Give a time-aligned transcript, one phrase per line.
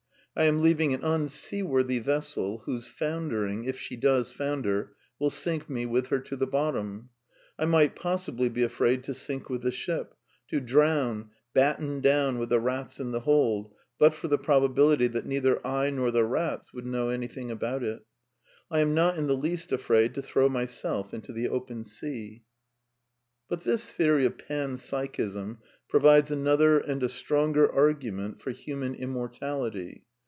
[0.33, 5.85] I am leaving an unseaworthy vessel whose foundering, if she does founder, will sink me
[5.85, 7.09] with her to the bottom.
[7.59, 10.13] I might possibly be afraid to sink with the ship;
[10.47, 15.25] to drown, battened down with the rats in the hold, but for the probability that
[15.25, 18.05] neither I nor the rats would know anything about it.
[18.71, 22.43] I am not in the least afraid to throw myself into the open sea*
[23.49, 25.57] But this theory of Pan Psychism
[25.89, 30.05] provides another and a stronger argument for human immortality.